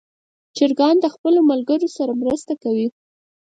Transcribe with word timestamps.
چرګان 0.57 0.95
د 1.01 1.05
خپلو 1.13 1.39
ملګرو 1.49 1.87
سره 1.97 2.11
مرسته 2.21 2.53
کوي. 2.63 2.87